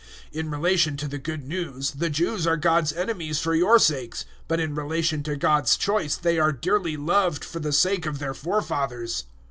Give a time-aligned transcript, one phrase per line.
[0.33, 4.25] 011:028 In relation to the Good News, the Jews are God's enemies for your sakes;
[4.47, 8.33] but in relation to God's choice they are dearly loved for the sake of their
[8.33, 9.25] forefathers.